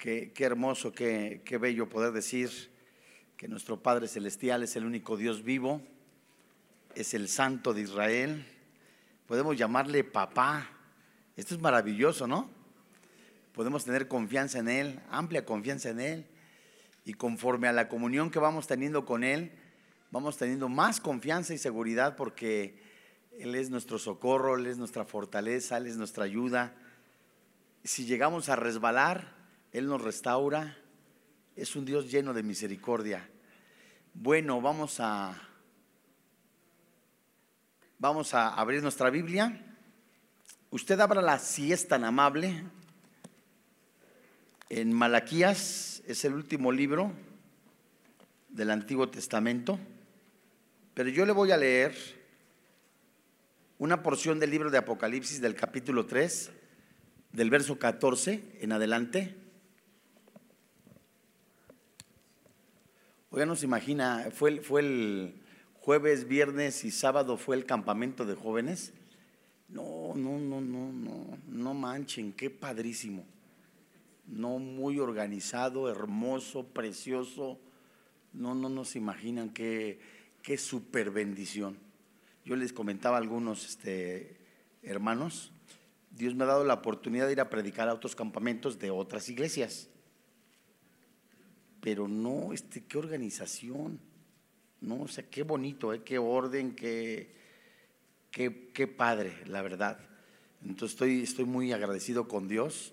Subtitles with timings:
[0.00, 2.50] Qué, hermoso, qué, qué bello poder decir
[3.36, 5.82] que nuestro Padre Celestial es el único Dios vivo,
[6.94, 8.46] es el Santo de Israel.
[9.26, 10.70] Podemos llamarle papá.
[11.36, 12.48] Esto es maravilloso, ¿no?
[13.52, 16.26] Podemos tener confianza en Él, amplia confianza en Él.
[17.04, 19.52] Y conforme a la comunión que vamos teniendo con Él,
[20.10, 22.80] vamos teniendo más confianza y seguridad porque
[23.38, 26.74] Él es nuestro socorro, Él es nuestra fortaleza, Él es nuestra ayuda.
[27.84, 29.39] Si llegamos a resbalar,
[29.72, 30.76] él nos restaura.
[31.56, 33.28] Es un Dios lleno de misericordia.
[34.14, 35.34] Bueno, vamos a
[37.98, 39.60] vamos a abrir nuestra Biblia.
[40.70, 42.64] Usted abra la si es tan amable.
[44.68, 47.12] En Malaquías es el último libro
[48.48, 49.78] del Antiguo Testamento,
[50.94, 51.94] pero yo le voy a leer
[53.78, 56.50] una porción del libro de Apocalipsis del capítulo 3,
[57.32, 59.36] del verso 14 en adelante.
[63.32, 65.34] Oiga, no se imagina, fue, fue el
[65.74, 68.92] jueves, viernes y sábado fue el campamento de jóvenes.
[69.68, 73.24] No, no, no, no, no, no manchen, qué padrísimo.
[74.26, 77.60] No muy organizado, hermoso, precioso.
[78.32, 80.00] No, no, no se imaginan qué,
[80.42, 81.78] qué super bendición.
[82.44, 84.38] Yo les comentaba a algunos este,
[84.82, 85.52] hermanos,
[86.10, 89.28] Dios me ha dado la oportunidad de ir a predicar a otros campamentos de otras
[89.28, 89.88] iglesias
[91.80, 94.00] pero no, este, qué organización,
[94.80, 96.02] no, o sea, qué bonito, ¿eh?
[96.04, 97.34] qué orden, qué,
[98.30, 99.98] qué, qué padre, la verdad.
[100.62, 102.92] Entonces estoy, estoy muy agradecido con Dios.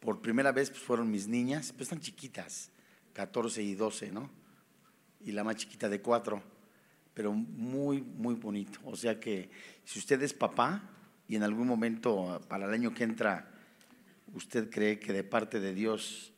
[0.00, 2.70] Por primera vez pues, fueron mis niñas, pues están chiquitas,
[3.12, 4.30] 14 y 12, ¿no?
[5.24, 6.42] Y la más chiquita de 4,
[7.14, 8.80] pero muy, muy bonito.
[8.84, 9.50] O sea que
[9.84, 10.90] si usted es papá
[11.28, 13.48] y en algún momento para el año que entra
[14.34, 16.31] usted cree que de parte de Dios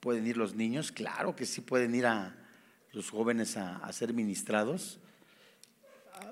[0.00, 0.92] ¿Pueden ir los niños?
[0.92, 2.36] Claro que sí pueden ir a
[2.92, 4.98] los jóvenes a, ser ministrados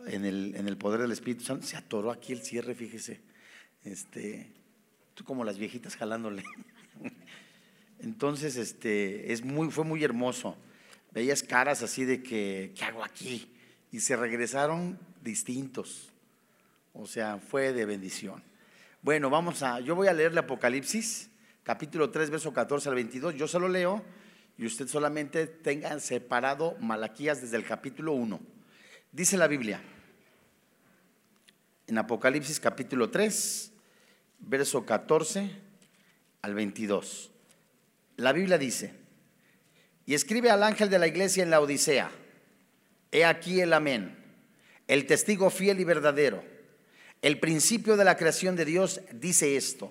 [0.06, 1.66] en el, en el, poder del Espíritu Santo.
[1.66, 3.21] Se atoró aquí el cierre, fíjese.
[3.84, 4.50] Este,
[5.15, 6.43] tú como las viejitas jalándole.
[8.00, 10.56] Entonces, este, es muy, fue muy hermoso.
[11.12, 13.50] Veías caras así de que, ¿qué hago aquí?
[13.93, 16.11] Y se regresaron distintos.
[16.93, 18.43] O sea, fue de bendición.
[19.03, 21.28] Bueno, vamos a, yo voy a leer el Apocalipsis
[21.64, 23.34] capítulo 3, verso 14 al 22.
[23.34, 24.04] Yo se lo leo
[24.56, 28.38] y usted solamente tenga separado Malaquías desde el capítulo 1.
[29.10, 29.80] Dice la Biblia,
[31.86, 33.72] en Apocalipsis capítulo 3,
[34.41, 35.50] verso 14
[36.42, 37.30] al 22.
[38.16, 38.94] La Biblia dice,
[40.06, 42.10] y escribe al ángel de la iglesia en la Odisea,
[43.10, 44.19] he aquí el amén,
[44.86, 46.44] el testigo fiel y verdadero,
[47.22, 49.91] el principio de la creación de Dios dice esto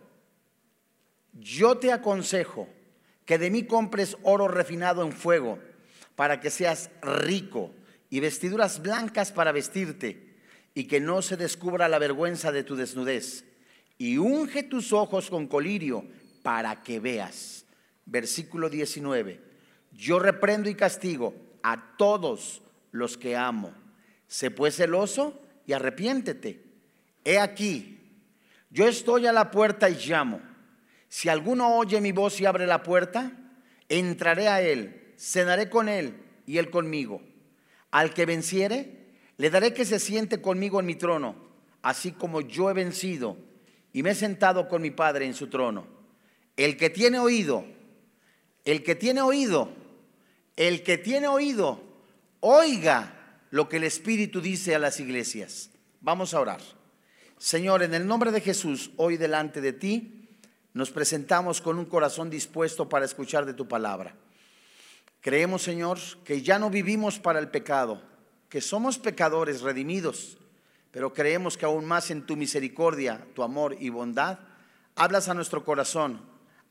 [1.33, 2.67] yo te aconsejo
[3.25, 5.59] que de mí compres oro refinado en fuego
[6.15, 7.71] para que seas rico
[8.09, 10.35] y vestiduras blancas para vestirte
[10.73, 13.45] y que no se descubra la vergüenza de tu desnudez.
[13.97, 16.05] Y unge tus ojos con colirio
[16.43, 17.65] para que veas.
[18.05, 19.39] Versículo 19.
[19.91, 23.73] Yo reprendo y castigo a todos los que amo.
[24.27, 26.63] Sé pues celoso y arrepiéntete.
[27.23, 27.99] He aquí,
[28.69, 30.50] yo estoy a la puerta y llamo.
[31.11, 33.33] Si alguno oye mi voz y abre la puerta,
[33.89, 36.15] entraré a él, cenaré con él
[36.47, 37.21] y él conmigo.
[37.91, 41.35] Al que venciere, le daré que se siente conmigo en mi trono,
[41.81, 43.35] así como yo he vencido
[43.91, 45.85] y me he sentado con mi Padre en su trono.
[46.55, 47.65] El que tiene oído,
[48.63, 49.67] el que tiene oído,
[50.55, 51.83] el que tiene oído,
[52.39, 55.71] oiga lo que el Espíritu dice a las iglesias.
[55.99, 56.61] Vamos a orar.
[57.37, 60.20] Señor, en el nombre de Jesús, hoy delante de ti,
[60.73, 64.15] nos presentamos con un corazón dispuesto para escuchar de tu palabra.
[65.19, 68.01] Creemos, Señor, que ya no vivimos para el pecado,
[68.49, 70.37] que somos pecadores redimidos,
[70.91, 74.39] pero creemos que aún más en tu misericordia, tu amor y bondad,
[74.95, 76.21] hablas a nuestro corazón,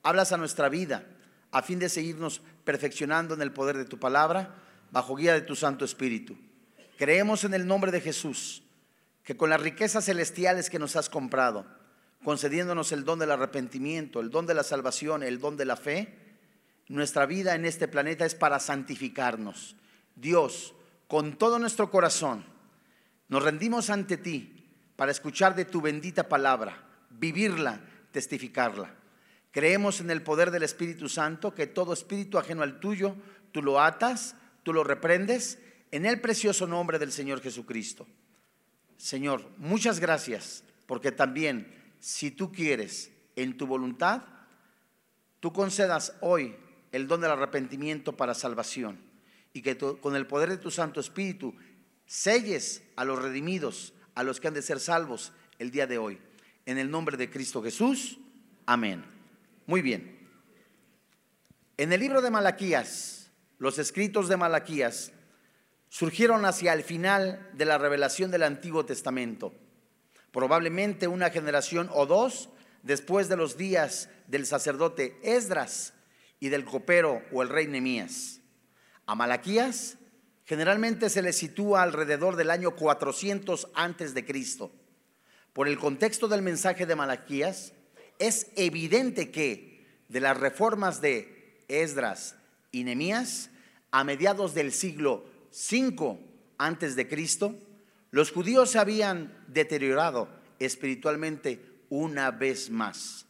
[0.02, 1.06] hablas a nuestra vida,
[1.52, 4.54] a fin de seguirnos perfeccionando en el poder de tu palabra,
[4.90, 6.36] bajo guía de tu Santo Espíritu.
[6.98, 8.62] Creemos en el nombre de Jesús,
[9.24, 11.66] que con las riquezas celestiales que nos has comprado,
[12.22, 16.16] concediéndonos el don del arrepentimiento, el don de la salvación, el don de la fe,
[16.88, 19.76] nuestra vida en este planeta es para santificarnos.
[20.16, 20.74] Dios,
[21.06, 22.44] con todo nuestro corazón,
[23.28, 27.80] nos rendimos ante ti para escuchar de tu bendita palabra, vivirla,
[28.12, 28.94] testificarla.
[29.52, 33.16] Creemos en el poder del Espíritu Santo, que todo espíritu ajeno al tuyo,
[33.52, 35.58] tú lo atas, tú lo reprendes,
[35.90, 38.06] en el precioso nombre del Señor Jesucristo.
[38.96, 44.22] Señor, muchas gracias, porque también, si tú quieres, en tu voluntad,
[45.38, 46.56] tú concedas hoy
[46.92, 48.98] el don del arrepentimiento para salvación
[49.52, 51.54] y que con el poder de tu Santo Espíritu
[52.06, 56.18] selles a los redimidos, a los que han de ser salvos el día de hoy.
[56.66, 58.18] En el nombre de Cristo Jesús,
[58.66, 59.04] amén.
[59.66, 60.18] Muy bien.
[61.76, 65.12] En el libro de Malaquías, los escritos de Malaquías
[65.88, 69.54] surgieron hacia el final de la revelación del Antiguo Testamento,
[70.32, 72.50] probablemente una generación o dos
[72.82, 75.92] después de los días del sacerdote Esdras
[76.38, 78.40] y del copero o el rey Nemías.
[79.06, 79.98] A Malaquías
[80.44, 84.72] generalmente se le sitúa alrededor del año 400 antes de Cristo.
[85.52, 87.72] Por el contexto del mensaje de Malaquías,
[88.18, 92.36] es evidente que de las reformas de Esdras
[92.72, 93.50] y Nemías
[93.90, 96.18] a mediados del siglo V
[96.58, 97.58] antes de Cristo,
[98.10, 100.28] los judíos se habían deteriorado
[100.58, 103.26] espiritualmente una vez más.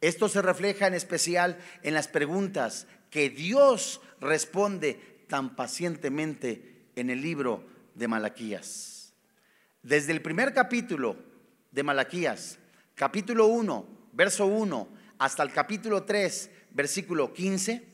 [0.00, 7.20] Esto se refleja en especial en las preguntas que Dios responde tan pacientemente en el
[7.20, 9.12] libro de Malaquías.
[9.82, 11.16] Desde el primer capítulo
[11.70, 12.58] de Malaquías,
[12.94, 14.88] capítulo 1, verso 1,
[15.18, 17.84] hasta el capítulo 3, versículo 15,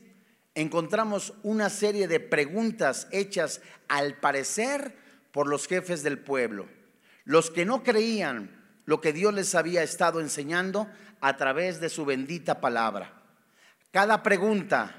[0.53, 5.04] encontramos una serie de preguntas hechas al parecer
[5.35, 6.65] por los jefes del pueblo.
[7.25, 8.49] Los que no creían
[8.85, 10.87] lo que Dios les había estado enseñando
[11.19, 13.11] a través de su bendita palabra.
[13.91, 14.95] Cada pregunta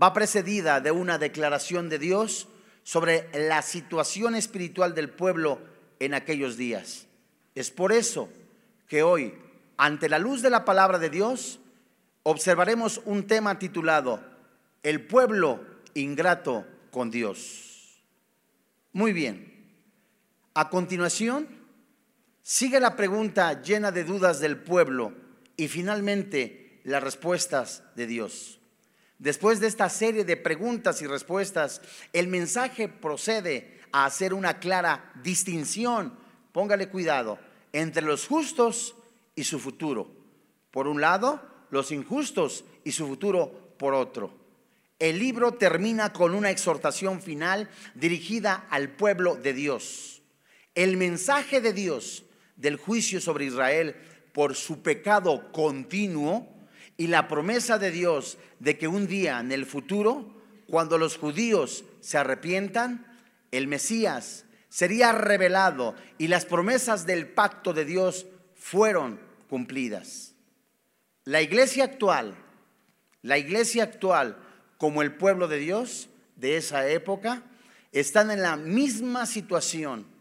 [0.00, 2.48] va precedida de una declaración de Dios
[2.82, 5.58] sobre la situación espiritual del pueblo
[6.00, 7.06] en aquellos días.
[7.54, 8.28] Es por eso
[8.88, 9.32] que hoy,
[9.78, 11.60] ante la luz de la palabra de Dios,
[12.24, 14.22] observaremos un tema titulado
[14.82, 15.64] El pueblo
[15.94, 18.02] ingrato con Dios.
[18.92, 19.57] Muy bien.
[20.58, 21.46] A continuación,
[22.42, 25.12] Sigue la pregunta llena de dudas del pueblo
[25.54, 28.58] y finalmente las respuestas de Dios.
[29.18, 31.82] Después de esta serie de preguntas y respuestas,
[32.14, 36.18] el mensaje procede a hacer una clara distinción,
[36.50, 37.38] póngale cuidado,
[37.74, 38.96] entre los justos
[39.34, 40.10] y su futuro.
[40.70, 44.32] Por un lado, los injustos y su futuro por otro.
[44.98, 50.17] El libro termina con una exhortación final dirigida al pueblo de Dios.
[50.78, 52.22] El mensaje de Dios
[52.54, 53.96] del juicio sobre Israel
[54.32, 56.48] por su pecado continuo
[56.96, 61.82] y la promesa de Dios de que un día en el futuro, cuando los judíos
[62.00, 63.04] se arrepientan,
[63.50, 69.18] el Mesías sería revelado y las promesas del pacto de Dios fueron
[69.50, 70.36] cumplidas.
[71.24, 72.36] La iglesia actual,
[73.22, 74.38] la iglesia actual
[74.76, 77.42] como el pueblo de Dios de esa época,
[77.90, 80.16] están en la misma situación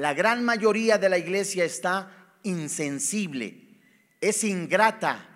[0.00, 3.78] la gran mayoría de la iglesia está insensible,
[4.18, 5.28] es ingrata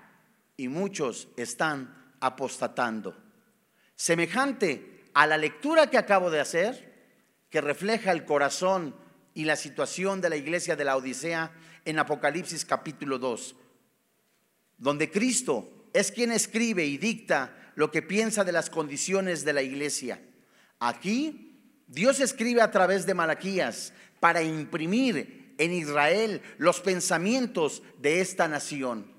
[0.56, 3.14] y muchos están apostatando.
[3.94, 6.94] Semejante a la lectura que acabo de hacer,
[7.50, 8.97] que refleja el corazón
[9.35, 11.52] y la situación de la iglesia de la Odisea
[11.85, 13.54] en Apocalipsis capítulo 2,
[14.78, 19.61] donde Cristo es quien escribe y dicta lo que piensa de las condiciones de la
[19.61, 20.23] iglesia.
[20.78, 21.53] Aquí
[21.87, 29.12] Dios escribe a través de Malaquías para imprimir en Israel los pensamientos de esta nación.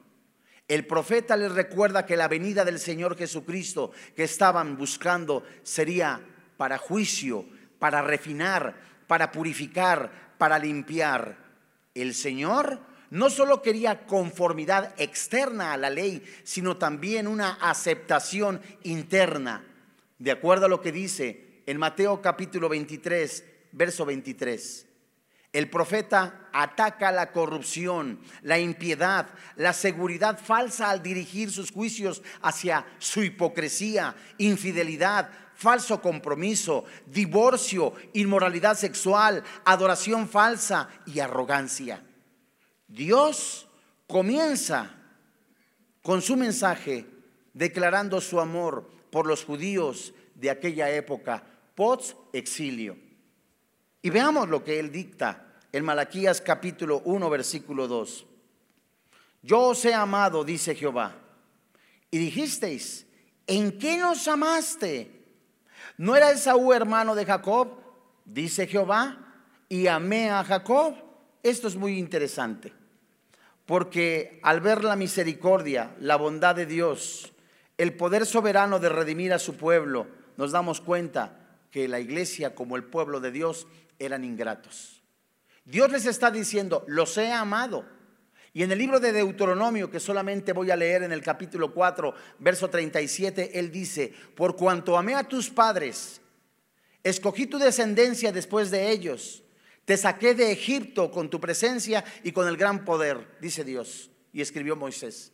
[0.67, 6.21] El profeta les recuerda que la venida del Señor Jesucristo que estaban buscando sería
[6.57, 7.45] para juicio,
[7.77, 11.37] para refinar, para purificar, para limpiar.
[11.93, 12.79] El Señor
[13.11, 19.63] no solo quería conformidad externa a la ley, sino también una aceptación interna,
[20.17, 24.87] de acuerdo a lo que dice en Mateo capítulo 23, verso 23.
[25.51, 32.85] El profeta ataca la corrupción, la impiedad, la seguridad falsa al dirigir sus juicios hacia
[32.99, 42.03] su hipocresía, infidelidad, falso compromiso, divorcio, inmoralidad sexual, adoración falsa y arrogancia.
[42.87, 43.67] Dios
[44.07, 44.93] comienza
[46.01, 47.07] con su mensaje
[47.53, 52.97] declarando su amor por los judíos de aquella época, post exilio.
[54.01, 58.25] Y veamos lo que él dicta en Malaquías capítulo 1, versículo 2.
[59.43, 61.13] Yo os he amado, dice Jehová,
[62.09, 63.05] y dijisteis,
[63.45, 65.11] ¿en qué nos amaste?
[65.97, 67.77] ¿No era Esaú hermano de Jacob?
[68.23, 69.17] Dice Jehová,
[69.67, 70.95] y amé a Jacob.
[71.43, 72.73] Esto es muy interesante,
[73.65, 77.33] porque al ver la misericordia, la bondad de Dios,
[77.77, 81.44] el poder soberano de redimir a su pueblo, nos damos cuenta
[81.75, 83.67] que la iglesia como el pueblo de Dios
[83.99, 85.03] eran ingratos.
[85.65, 87.85] Dios les está diciendo, los he amado.
[88.53, 92.13] Y en el libro de Deuteronomio, que solamente voy a leer en el capítulo 4,
[92.39, 96.21] verso 37, él dice, por cuanto amé a tus padres,
[97.03, 99.43] escogí tu descendencia después de ellos,
[99.83, 104.11] te saqué de Egipto con tu presencia y con el gran poder, dice Dios.
[104.31, 105.33] Y escribió Moisés.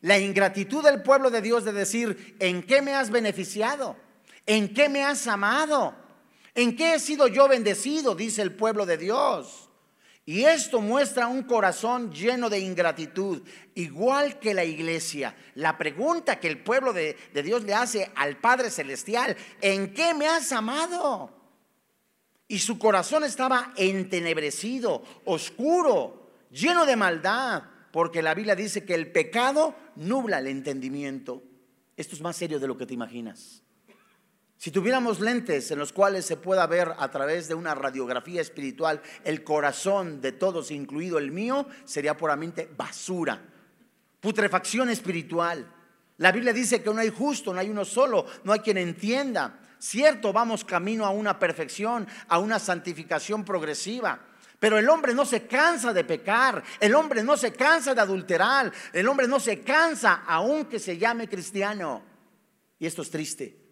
[0.00, 4.05] La ingratitud del pueblo de Dios de decir, ¿en qué me has beneficiado?
[4.46, 5.94] ¿En qué me has amado?
[6.54, 8.14] ¿En qué he sido yo bendecido?
[8.14, 9.66] Dice el pueblo de Dios.
[10.28, 13.42] Y esto muestra un corazón lleno de ingratitud,
[13.76, 15.36] igual que la iglesia.
[15.54, 20.26] La pregunta que el pueblo de, Dios le hace al Padre Celestial, ¿en qué me
[20.26, 21.30] has amado?
[22.48, 27.62] Y su corazón estaba entenebrecido, oscuro, lleno de maldad,
[27.92, 31.44] porque la Biblia dice que el pecado nubla el entendimiento.
[31.96, 33.62] Esto es más serio de lo que te imaginas.
[34.58, 39.02] Si tuviéramos lentes en los cuales se pueda ver a través de una radiografía espiritual
[39.22, 43.40] el corazón de todos, incluido el mío, sería puramente basura,
[44.20, 45.70] putrefacción espiritual.
[46.18, 49.60] La Biblia dice que no hay justo, no hay uno solo, no hay quien entienda.
[49.78, 54.18] Cierto, vamos camino a una perfección, a una santificación progresiva.
[54.58, 58.72] Pero el hombre no se cansa de pecar, el hombre no se cansa de adulterar,
[58.94, 62.02] el hombre no se cansa aunque se llame cristiano.
[62.78, 63.65] Y esto es triste.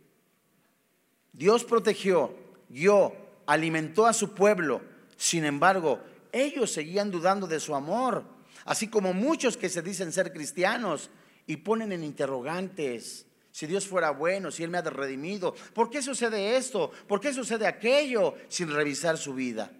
[1.35, 2.33] Dios protegió,
[2.69, 3.13] guió,
[3.47, 4.81] alimentó a su pueblo.
[5.17, 6.01] Sin embargo,
[6.33, 8.25] ellos seguían dudando de su amor,
[8.65, 11.11] así como muchos que se dicen ser cristianos
[11.47, 13.27] y ponen en interrogantes.
[13.51, 16.91] Si Dios fuera bueno, si Él me ha redimido, ¿por qué sucede esto?
[17.07, 19.71] ¿Por qué sucede aquello sin revisar su vida?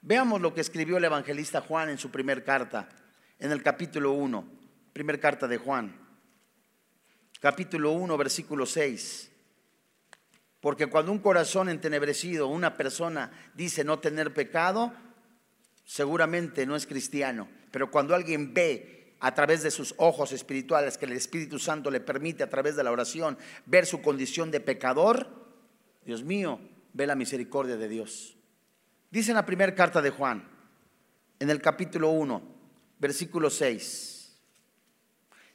[0.00, 2.88] Veamos lo que escribió el evangelista Juan en su primer carta,
[3.38, 4.44] en el capítulo 1,
[4.92, 5.96] primer carta de Juan,
[7.40, 9.31] capítulo 1, versículo 6.
[10.62, 14.92] Porque cuando un corazón entenebrecido, una persona dice no tener pecado,
[15.84, 17.48] seguramente no es cristiano.
[17.72, 21.98] Pero cuando alguien ve a través de sus ojos espirituales que el Espíritu Santo le
[21.98, 25.26] permite a través de la oración ver su condición de pecador,
[26.04, 26.60] Dios mío,
[26.92, 28.36] ve la misericordia de Dios.
[29.10, 30.48] Dice en la primera carta de Juan,
[31.40, 32.40] en el capítulo 1,
[33.00, 34.38] versículo 6.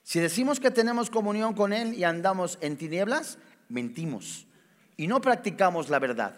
[0.04, 3.38] Si decimos que tenemos comunión con Él y andamos en tinieblas,
[3.70, 4.47] mentimos
[4.98, 6.36] y no practicamos la verdad.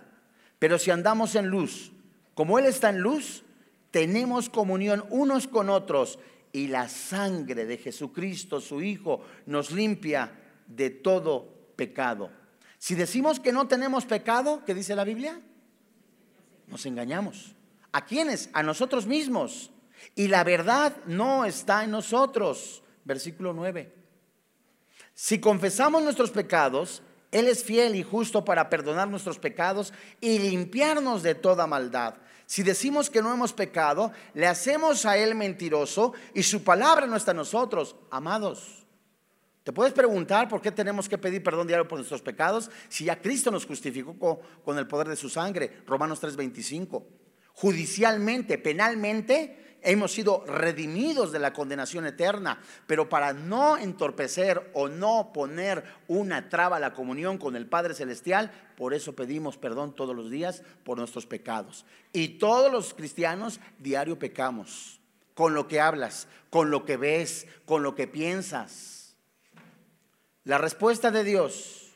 [0.59, 1.91] Pero si andamos en luz,
[2.35, 3.43] como Él está en luz,
[3.91, 6.19] tenemos comunión unos con otros
[6.51, 10.31] y la sangre de Jesucristo, su Hijo, nos limpia
[10.67, 12.29] de todo pecado.
[12.77, 15.41] Si decimos que no tenemos pecado, ¿qué dice la Biblia?
[16.67, 17.55] Nos engañamos.
[17.91, 18.49] ¿A quiénes?
[18.53, 19.71] A nosotros mismos.
[20.15, 22.83] Y la verdad no está en nosotros.
[23.03, 23.93] Versículo 9.
[25.13, 27.01] Si confesamos nuestros pecados,
[27.31, 32.15] él es fiel y justo para perdonar nuestros pecados y limpiarnos de toda maldad.
[32.47, 37.15] Si decimos que no hemos pecado, le hacemos a Él mentiroso y su palabra no
[37.15, 37.95] está en nosotros.
[38.09, 38.87] Amados,
[39.61, 43.21] ¿te puedes preguntar por qué tenemos que pedir perdón diario por nuestros pecados si ya
[43.21, 45.83] Cristo nos justificó con el poder de su sangre?
[45.85, 47.05] Romanos 3:25.
[47.53, 55.31] Judicialmente, penalmente, hemos sido redimidos de la condenación eterna, pero para no entorpecer o no
[55.33, 60.15] poner una traba a la comunión con el Padre Celestial, por eso pedimos perdón todos
[60.15, 61.85] los días por nuestros pecados.
[62.13, 64.99] Y todos los cristianos diario pecamos,
[65.33, 69.15] con lo que hablas, con lo que ves, con lo que piensas.
[70.43, 71.91] La respuesta de Dios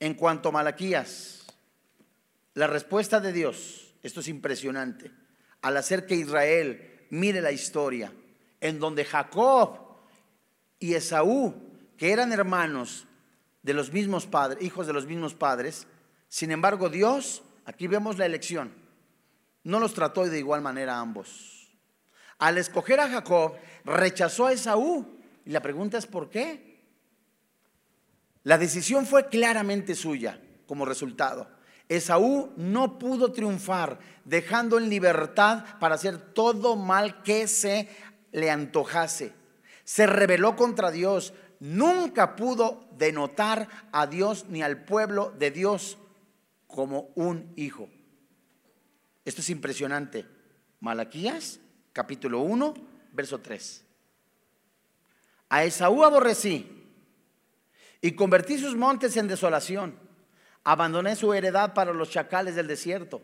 [0.00, 1.44] en cuanto a Malaquías,
[2.54, 5.10] la respuesta de Dios, esto es impresionante
[5.62, 8.12] al hacer que Israel mire la historia,
[8.60, 9.78] en donde Jacob
[10.78, 11.54] y Esaú,
[11.96, 13.06] que eran hermanos
[13.62, 15.86] de los mismos padres, hijos de los mismos padres,
[16.28, 18.72] sin embargo Dios, aquí vemos la elección,
[19.64, 21.58] no los trató de igual manera a ambos.
[22.38, 25.18] Al escoger a Jacob, rechazó a Esaú.
[25.44, 26.78] Y la pregunta es ¿por qué?
[28.44, 31.50] La decisión fue claramente suya como resultado.
[31.88, 37.88] Esaú no pudo triunfar, dejando en libertad para hacer todo mal que se
[38.32, 39.32] le antojase.
[39.84, 45.96] Se rebeló contra Dios, nunca pudo denotar a Dios ni al pueblo de Dios
[46.66, 47.88] como un hijo.
[49.24, 50.26] Esto es impresionante.
[50.80, 51.60] Malaquías,
[51.92, 52.74] capítulo 1,
[53.12, 53.84] verso 3.
[55.48, 56.66] A Esaú aborrecí
[58.00, 60.07] Y convertí sus montes en desolación.
[60.68, 63.22] Abandoné su heredad para los chacales del desierto.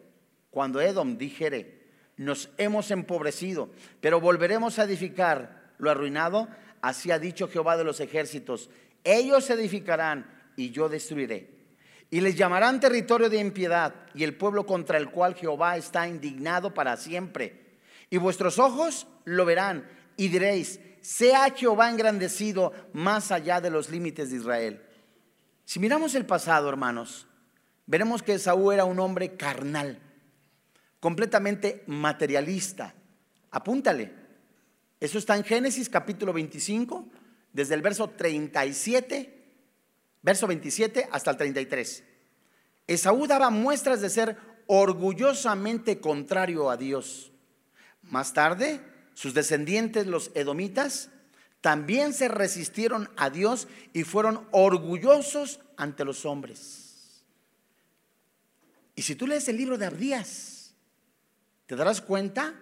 [0.49, 3.69] Cuando Edom dijere, nos hemos empobrecido,
[4.01, 6.49] pero volveremos a edificar lo arruinado,
[6.81, 8.71] así ha dicho Jehová de los ejércitos.
[9.05, 10.25] Ellos edificarán
[10.57, 11.51] y yo destruiré.
[12.09, 16.73] Y les llamarán territorio de impiedad y el pueblo contra el cual Jehová está indignado
[16.73, 17.77] para siempre.
[18.09, 19.87] Y vuestros ojos lo verán
[20.17, 24.83] y diréis, sea Jehová engrandecido más allá de los límites de Israel.
[25.67, 27.27] Si miramos el pasado, hermanos,
[27.87, 29.99] veremos que Saúl era un hombre carnal,
[31.01, 32.95] completamente materialista.
[33.51, 34.13] Apúntale.
[35.01, 37.07] Eso está en Génesis capítulo 25,
[37.53, 39.45] desde el verso 37,
[40.23, 42.05] verso 27 hasta el 33.
[42.87, 44.37] Esaú daba muestras de ser
[44.67, 47.33] orgullosamente contrario a Dios.
[48.03, 48.81] Más tarde,
[49.15, 51.11] sus descendientes, los edomitas,
[51.61, 56.84] también se resistieron a Dios y fueron orgullosos ante los hombres.
[58.95, 60.75] Y si tú lees el libro de Abdías,
[61.67, 62.55] te darás cuenta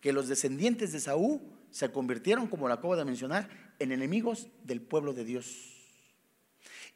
[0.00, 4.80] que los descendientes de Saúl se convirtieron, como lo acabo de mencionar, en enemigos del
[4.80, 5.76] pueblo de Dios.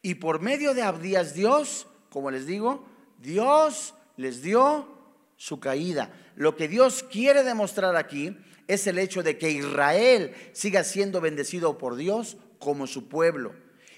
[0.03, 2.87] Y por medio de Abdías, Dios, como les digo,
[3.19, 4.89] Dios les dio
[5.37, 6.13] su caída.
[6.37, 8.37] Lo que Dios quiere demostrar aquí
[8.67, 13.55] es el hecho de que Israel siga siendo bendecido por Dios como su pueblo.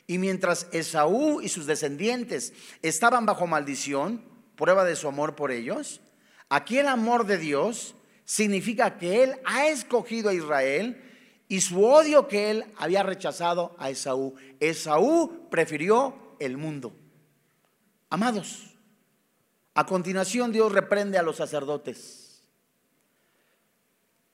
[0.07, 4.23] Y mientras Esaú y sus descendientes estaban bajo maldición,
[4.57, 6.01] prueba de su amor por ellos,
[6.49, 7.95] aquí el amor de Dios
[8.25, 11.03] significa que Él ha escogido a Israel
[11.49, 14.35] y su odio que Él había rechazado a Esaú.
[14.61, 16.93] Esaú prefirió el mundo.
[18.11, 18.77] Amados,
[19.75, 22.27] a continuación Dios reprende a los sacerdotes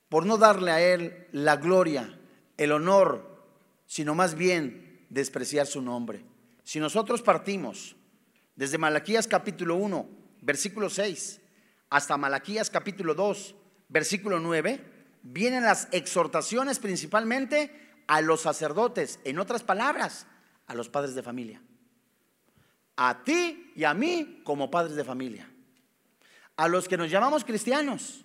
[0.08, 2.18] por no darle a Él la gloria,
[2.58, 3.46] el honor,
[3.86, 6.24] sino más bien despreciar su nombre.
[6.64, 7.96] Si nosotros partimos
[8.56, 10.08] desde Malaquías capítulo 1,
[10.40, 11.40] versículo 6,
[11.90, 13.54] hasta Malaquías capítulo 2,
[13.88, 14.80] versículo 9,
[15.22, 20.26] vienen las exhortaciones principalmente a los sacerdotes, en otras palabras,
[20.66, 21.62] a los padres de familia.
[22.96, 25.48] A ti y a mí como padres de familia.
[26.56, 28.24] A los que nos llamamos cristianos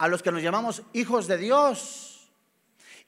[0.00, 2.32] a los que nos llamamos hijos de Dios.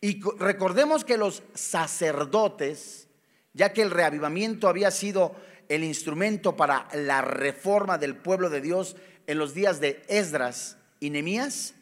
[0.03, 3.09] Y recordemos que los sacerdotes,
[3.55, 5.35] ya que el reavivamiento había sido
[5.75, 8.95] el instrumento para la reforma del pueblo de Dios
[9.27, 11.73] en los días de Esdras y Nemías,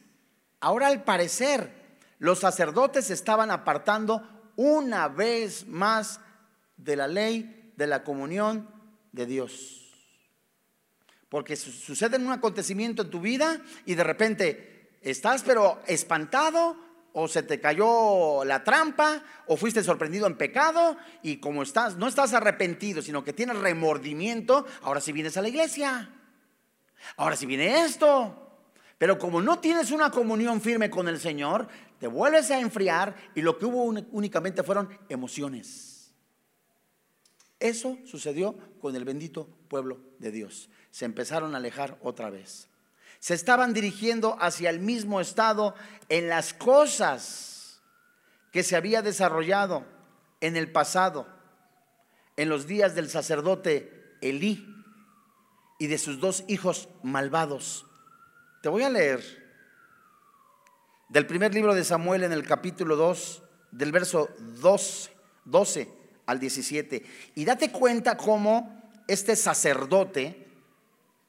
[0.60, 1.72] ahora al parecer
[2.20, 6.20] los sacerdotes estaban apartando una vez más
[6.76, 8.70] de la ley de la comunión
[9.10, 9.92] de Dios.
[11.28, 16.76] Porque sucede un acontecimiento en tu vida y de repente estás pero espantado
[17.12, 22.06] o se te cayó la trampa o fuiste sorprendido en pecado y como estás, no
[22.06, 26.10] estás arrepentido, sino que tienes remordimiento, ahora sí vienes a la iglesia.
[27.16, 28.46] Ahora sí viene esto.
[28.98, 31.68] Pero como no tienes una comunión firme con el Señor,
[31.98, 36.14] te vuelves a enfriar y lo que hubo únicamente fueron emociones.
[37.58, 40.70] Eso sucedió con el bendito pueblo de Dios.
[40.90, 42.69] Se empezaron a alejar otra vez
[43.20, 45.74] se estaban dirigiendo hacia el mismo estado
[46.08, 47.82] en las cosas
[48.50, 49.84] que se había desarrollado
[50.40, 51.28] en el pasado,
[52.36, 54.66] en los días del sacerdote Elí
[55.78, 57.86] y de sus dos hijos malvados.
[58.62, 59.22] Te voy a leer
[61.10, 65.10] del primer libro de Samuel en el capítulo 2, del verso 12,
[65.44, 65.92] 12
[66.24, 67.04] al 17.
[67.34, 70.48] Y date cuenta cómo este sacerdote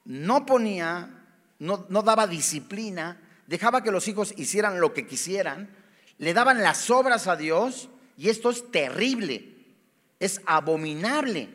[0.04, 1.21] no ponía
[1.62, 5.70] no, daba disciplina, dejaba que los hijos hicieran lo que quisieran,
[6.18, 9.54] le daban las obras a Dios y esto es terrible,
[10.18, 11.50] es abominable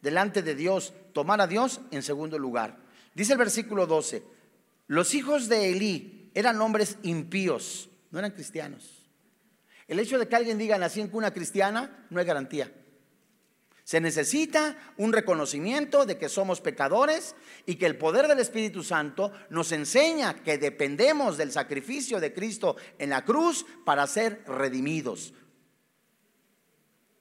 [0.00, 2.76] delante de Dios tomar a Dios en segundo lugar.
[3.14, 4.22] Dice el versículo 12,
[4.86, 9.08] los hijos de Elí eran hombres impíos, no eran cristianos.
[9.88, 12.72] El hecho de que alguien diga nací en cuna cristiana no es garantía.
[13.88, 19.32] Se necesita un reconocimiento de que somos pecadores y que el poder del Espíritu Santo
[19.48, 25.32] nos enseña que dependemos del sacrificio de Cristo en la cruz para ser redimidos.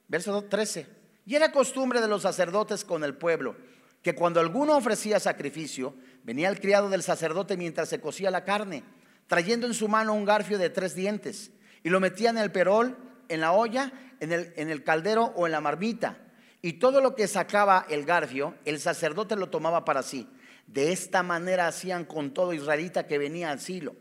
[0.10, 0.88] Verso 13.
[1.26, 3.56] Y era costumbre de los sacerdotes con el pueblo
[4.02, 8.84] que cuando alguno ofrecía sacrificio, venía el criado del sacerdote mientras se cocía la carne,
[9.28, 11.50] trayendo en su mano un garfio de tres dientes,
[11.82, 12.98] y lo metía en el perol,
[13.30, 16.26] en la olla, en el, en el caldero o en la marmita
[16.62, 20.28] y todo lo que sacaba el garfio, el sacerdote lo tomaba para sí.
[20.66, 23.96] De esta manera hacían con todo israelita que venía al silo.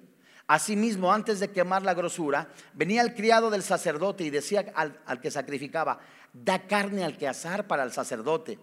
[0.48, 5.30] Asimismo, antes de quemar la grosura, venía el criado del sacerdote y decía al, que
[5.30, 5.98] sacrificaba,
[6.32, 8.58] da carne al que asar para el sacerdote,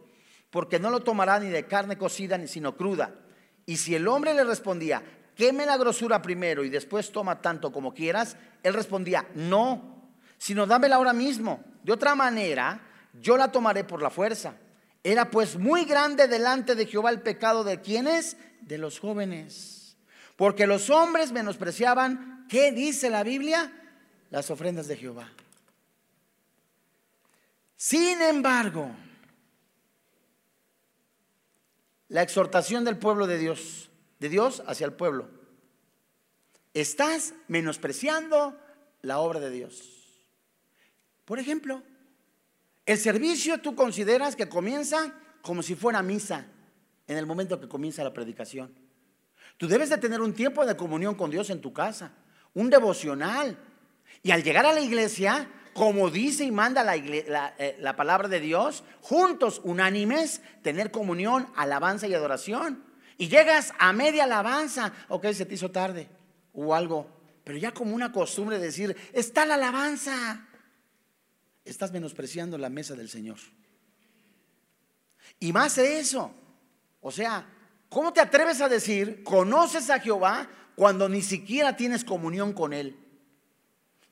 [0.50, 3.14] porque no lo tomará ni de carne cocida ni sino cruda.
[3.66, 5.04] Y si el hombre le respondía,
[5.36, 10.96] queme la grosura primero y después toma tanto como quieras, él respondía, no, sino dámela
[10.96, 11.64] ahora mismo.
[11.84, 12.80] De otra manera,
[13.14, 14.56] yo la tomaré por la fuerza.
[15.04, 18.38] Era pues muy grande delante de Jehová el pecado de quienes?
[18.62, 19.98] De los jóvenes.
[20.36, 23.72] Porque los hombres menospreciaban, ¿qué dice la Biblia?
[24.30, 25.30] Las ofrendas de Jehová.
[27.76, 28.90] Sin embargo,
[32.08, 35.30] la exhortación del pueblo de Dios, de Dios hacia el pueblo,
[36.74, 38.58] estás menospreciando
[39.02, 40.26] la obra de Dios.
[41.26, 41.84] Por ejemplo,
[42.86, 46.46] el servicio tú consideras que comienza como si fuera misa
[47.08, 48.74] en el momento que comienza la predicación.
[49.58, 52.14] Tú debes de tener un tiempo de comunión con Dios en tu casa,
[52.54, 53.58] un devocional.
[54.22, 58.40] Y al llegar a la iglesia, como dice y manda la, eh, la, palabra de
[58.40, 62.84] Dios, juntos, unánimes, tener comunión, alabanza y adoración.
[63.18, 66.10] Y llegas a media alabanza, ok, se te hizo tarde
[66.54, 67.08] o algo,
[67.44, 70.48] pero ya como una costumbre de decir, está la alabanza
[71.66, 73.38] estás menospreciando la mesa del Señor.
[75.40, 76.34] Y más de eso,
[77.02, 77.46] o sea,
[77.90, 82.98] ¿cómo te atreves a decir, conoces a Jehová cuando ni siquiera tienes comunión con Él?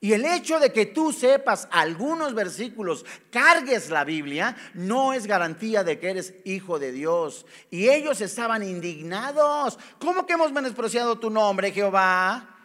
[0.04, 5.84] Y el hecho de que tú sepas algunos versículos, cargues la Biblia, no es garantía
[5.84, 7.46] de que eres hijo de Dios.
[7.70, 9.78] Y ellos estaban indignados.
[10.00, 12.58] ¿Cómo que hemos menospreciado tu nombre, Jehová?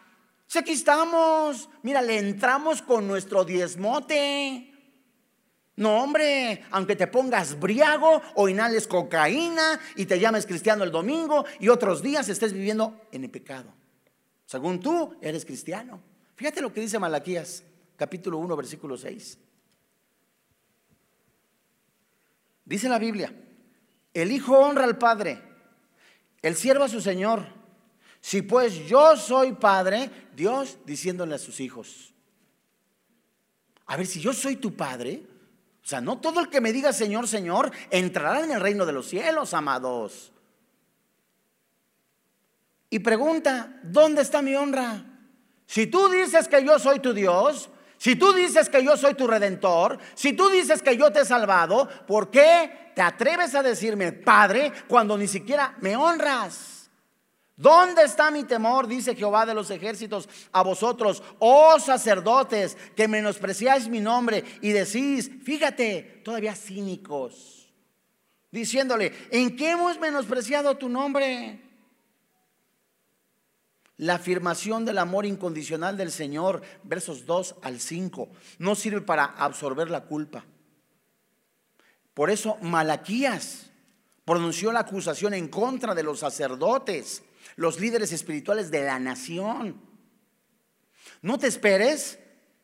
[0.46, 4.72] Si aquí estamos, mira, le entramos con nuestro diezmote.
[5.76, 11.44] No, hombre, aunque te pongas briago o inhales cocaína y te llames cristiano el domingo
[11.60, 13.74] y otros días estés viviendo en el pecado.
[14.46, 16.00] Según tú, eres cristiano.
[16.34, 17.62] Fíjate lo que dice Malaquías,
[17.96, 19.38] capítulo 1, versículo 6.
[22.64, 23.34] Dice la Biblia,
[24.14, 25.42] el Hijo honra al Padre,
[26.40, 27.44] el siervo a su Señor.
[28.20, 32.14] Si pues yo soy Padre, Dios diciéndole a sus hijos.
[33.84, 35.35] A ver, si yo soy tu Padre,
[35.86, 38.92] o sea, no todo el que me diga Señor, Señor, entrará en el reino de
[38.92, 40.32] los cielos, amados.
[42.90, 45.04] Y pregunta, ¿dónde está mi honra?
[45.64, 49.28] Si tú dices que yo soy tu Dios, si tú dices que yo soy tu
[49.28, 54.10] redentor, si tú dices que yo te he salvado, ¿por qué te atreves a decirme,
[54.10, 56.75] Padre, cuando ni siquiera me honras?
[57.56, 58.86] ¿Dónde está mi temor?
[58.86, 65.30] Dice Jehová de los ejércitos a vosotros, oh sacerdotes, que menospreciáis mi nombre y decís,
[65.42, 67.72] fíjate, todavía cínicos,
[68.50, 71.62] diciéndole, ¿en qué hemos menospreciado tu nombre?
[73.96, 79.90] La afirmación del amor incondicional del Señor, versos 2 al 5, no sirve para absorber
[79.90, 80.44] la culpa.
[82.12, 83.70] Por eso Malaquías
[84.26, 87.22] pronunció la acusación en contra de los sacerdotes
[87.56, 89.80] los líderes espirituales de la nación.
[91.22, 92.18] No te esperes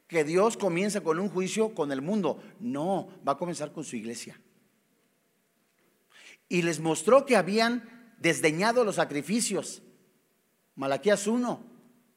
[0.06, 2.42] que Dios comience con un juicio con el mundo.
[2.60, 4.38] No, va a comenzar con su iglesia.
[6.48, 9.82] Y les mostró que habían desdeñado los sacrificios.
[10.74, 11.64] Malaquías 1,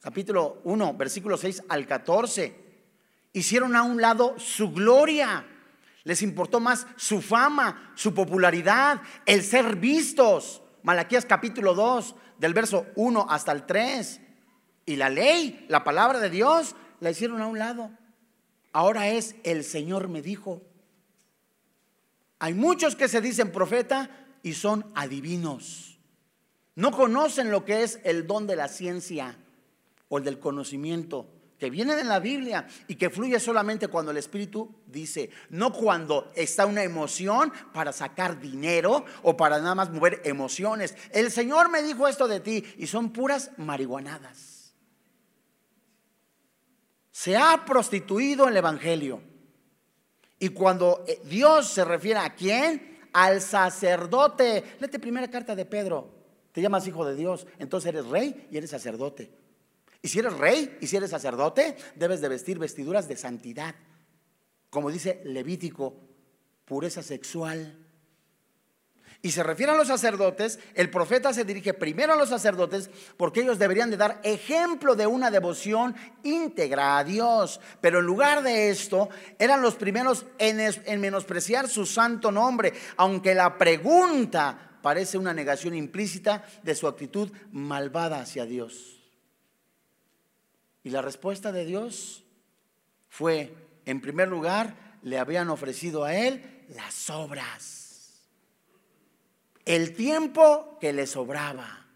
[0.00, 2.54] capítulo 1, versículo 6 al 14.
[3.32, 5.46] Hicieron a un lado su gloria.
[6.04, 10.62] Les importó más su fama, su popularidad, el ser vistos.
[10.82, 14.20] Malaquías capítulo 2, del verso 1 hasta el 3.
[14.86, 17.90] Y la ley, la palabra de Dios, la hicieron a un lado.
[18.72, 20.62] Ahora es el Señor me dijo.
[22.38, 24.10] Hay muchos que se dicen profeta
[24.42, 25.98] y son adivinos.
[26.74, 29.38] No conocen lo que es el don de la ciencia
[30.08, 31.26] o el del conocimiento
[31.58, 36.30] que viene de la Biblia y que fluye solamente cuando el Espíritu dice, no cuando
[36.34, 40.94] está una emoción para sacar dinero o para nada más mover emociones.
[41.12, 44.74] El Señor me dijo esto de ti y son puras marihuanadas.
[47.10, 49.22] Se ha prostituido el Evangelio.
[50.38, 54.62] Y cuando eh, Dios se refiere a quién, al sacerdote.
[54.78, 56.10] Léete primera carta de Pedro.
[56.52, 59.30] Te llamas hijo de Dios, entonces eres rey y eres sacerdote.
[60.02, 63.74] Y si eres rey y si eres sacerdote, debes de vestir vestiduras de santidad.
[64.70, 65.94] Como dice Levítico,
[66.64, 67.86] pureza sexual.
[69.22, 73.40] Y se refiere a los sacerdotes, el profeta se dirige primero a los sacerdotes porque
[73.40, 77.60] ellos deberían de dar ejemplo de una devoción íntegra a Dios.
[77.80, 83.34] Pero en lugar de esto, eran los primeros en, en menospreciar su santo nombre, aunque
[83.34, 88.95] la pregunta parece una negación implícita de su actitud malvada hacia Dios.
[90.86, 92.22] Y la respuesta de Dios
[93.08, 93.52] fue,
[93.86, 98.22] en primer lugar, le habían ofrecido a él las obras,
[99.64, 101.88] el tiempo que le sobraba.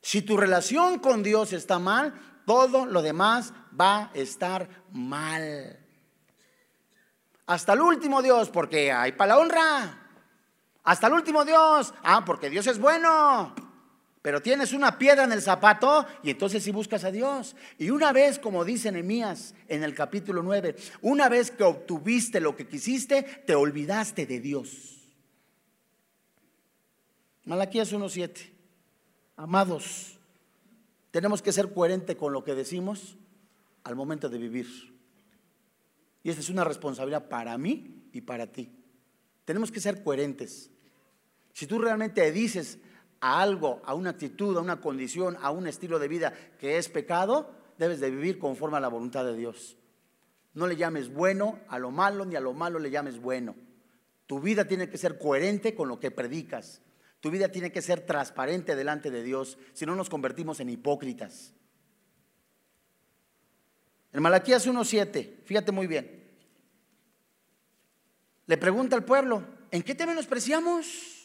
[0.00, 5.78] Si tu relación con Dios está mal, todo lo demás va a estar mal.
[7.46, 10.08] Hasta el último Dios, porque hay para la honra.
[10.82, 11.94] Hasta el último Dios.
[12.02, 13.54] Ah, porque Dios es bueno.
[14.22, 17.56] Pero tienes una piedra en el zapato y entonces sí buscas a Dios.
[17.76, 22.54] Y una vez, como dice Nehemías en el capítulo 9, una vez que obtuviste lo
[22.54, 25.10] que quisiste, te olvidaste de Dios.
[27.44, 28.52] Malaquías 1:7.
[29.34, 30.20] Amados,
[31.10, 33.16] tenemos que ser coherentes con lo que decimos
[33.82, 34.68] al momento de vivir.
[36.22, 38.70] Y esta es una responsabilidad para mí y para ti.
[39.44, 40.70] Tenemos que ser coherentes.
[41.52, 42.78] Si tú realmente dices
[43.22, 46.88] a algo, a una actitud, a una condición, a un estilo de vida que es
[46.88, 49.78] pecado, debes de vivir conforme a la voluntad de Dios.
[50.54, 53.54] No le llames bueno a lo malo, ni a lo malo le llames bueno.
[54.26, 56.82] Tu vida tiene que ser coherente con lo que predicas.
[57.20, 61.54] Tu vida tiene que ser transparente delante de Dios, si no nos convertimos en hipócritas.
[64.12, 66.28] En Malaquías 1.7, fíjate muy bien.
[68.46, 71.21] Le pregunta al pueblo, ¿en qué te menospreciamos?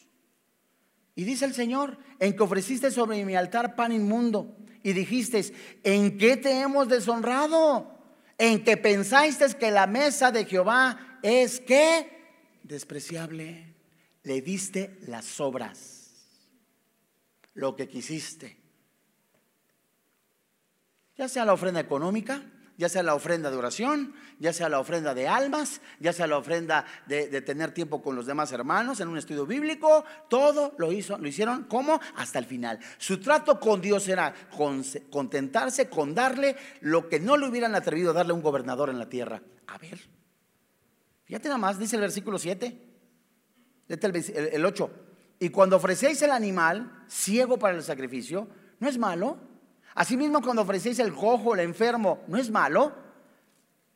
[1.18, 4.56] Y dice el Señor, en que ofreciste sobre mi altar pan inmundo.
[4.84, 5.44] Y dijiste,
[5.84, 8.00] ¿en qué te hemos deshonrado?
[8.38, 12.08] En que pensaste que la mesa de Jehová es que
[12.62, 13.74] despreciable.
[14.22, 16.12] Le diste las obras,
[17.56, 18.56] lo que quisiste.
[21.18, 22.44] Ya sea la ofrenda económica,
[22.78, 26.38] ya sea la ofrenda de oración, ya sea la ofrenda de almas, ya sea la
[26.38, 31.18] ofrenda de, tener tiempo con los demás hermanos en un estudio bíblico, todo lo, hizo,
[31.18, 32.80] lo hicieron como hasta el final.
[33.00, 34.34] Su trato con Dios era
[35.10, 39.00] contentarse con darle lo que no le hubieran atrevido a darle a un gobernador en
[39.00, 39.42] la tierra.
[39.66, 40.00] A ver,
[41.26, 42.80] fíjate nada más, dice el versículo 7,
[43.90, 44.92] el, el 8.
[45.40, 48.48] Y cuando ofrecéis el animal ciego para el sacrificio,
[48.80, 49.57] ¿no es malo?
[49.98, 52.94] Asimismo, cuando ofrecéis el cojo, el enfermo, ¿no es malo?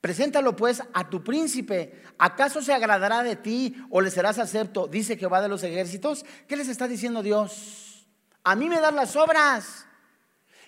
[0.01, 2.01] Preséntalo pues a tu príncipe.
[2.17, 4.87] ¿Acaso se agradará de ti o le serás acepto?
[4.87, 6.25] Dice Jehová de los ejércitos.
[6.47, 8.07] ¿Qué les está diciendo Dios?
[8.43, 9.85] A mí me dan las obras.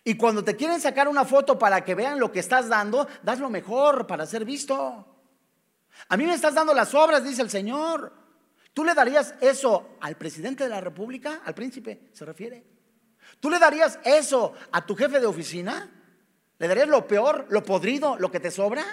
[0.03, 3.39] Y cuando te quieren sacar una foto para que vean lo que estás dando, das
[3.39, 5.17] lo mejor para ser visto.
[6.09, 8.13] A mí me estás dando las obras, dice el Señor.
[8.71, 11.41] ¿Tú le darías eso al presidente de la República?
[11.43, 12.72] Al príncipe, se refiere.
[13.39, 15.89] ¿Tú le darías eso a tu jefe de oficina?
[16.59, 18.83] ¿Le darías lo peor, lo podrido, lo que te sobra?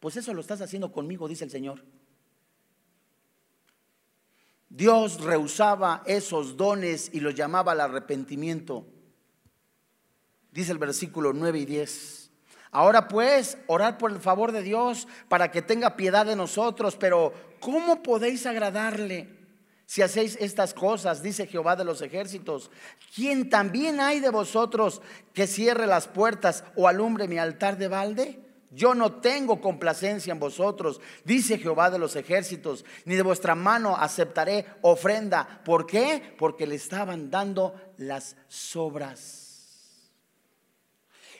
[0.00, 1.84] Pues eso lo estás haciendo conmigo, dice el Señor.
[4.68, 8.86] Dios rehusaba esos dones y los llamaba al arrepentimiento.
[10.50, 12.30] Dice el versículo 9 y 10.
[12.70, 17.34] Ahora pues, orad por el favor de Dios para que tenga piedad de nosotros, pero
[17.60, 19.41] ¿cómo podéis agradarle?
[19.86, 22.70] Si hacéis estas cosas, dice Jehová de los ejércitos,
[23.14, 25.02] ¿quién también hay de vosotros
[25.34, 28.40] que cierre las puertas o alumbre mi altar de balde?
[28.70, 33.96] Yo no tengo complacencia en vosotros, dice Jehová de los ejércitos, ni de vuestra mano
[33.96, 35.60] aceptaré ofrenda.
[35.62, 36.34] ¿Por qué?
[36.38, 40.10] Porque le estaban dando las sobras.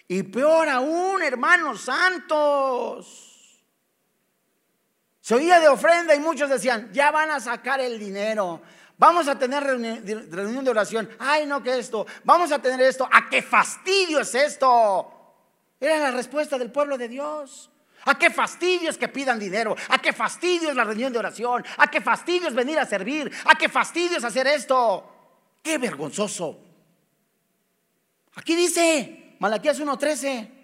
[0.09, 3.32] Y peor aún, hermanos santos
[5.23, 8.61] se oía de ofrenda y muchos decían, ya van a sacar el dinero.
[8.99, 11.09] Vamos a tener reunión de oración.
[11.21, 12.05] Ay, no, que esto.
[12.25, 13.09] Vamos a tener esto.
[13.11, 15.13] ¿A qué fastidio es esto?
[15.79, 17.71] Era la respuesta del pueblo de Dios.
[18.05, 19.77] ¿A qué fastidio es que pidan dinero?
[19.91, 21.65] ¿A qué fastidio es la reunión de oración?
[21.77, 23.31] ¿A qué fastidio es venir a servir?
[23.45, 25.09] ¿A qué fastidio es hacer esto?
[25.63, 26.59] ¡Qué vergonzoso!
[28.35, 30.62] Aquí dice Malaquías 1:13.